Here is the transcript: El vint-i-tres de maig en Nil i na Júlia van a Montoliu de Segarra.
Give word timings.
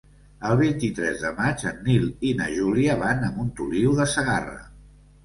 El 0.51 0.53
vint-i-tres 0.59 1.19
de 1.25 1.31
maig 1.39 1.65
en 1.71 1.77
Nil 1.87 2.07
i 2.29 2.31
na 2.39 2.47
Júlia 2.53 2.97
van 3.03 3.21
a 3.29 3.29
Montoliu 3.37 3.95
de 4.01 4.09
Segarra. 4.15 4.57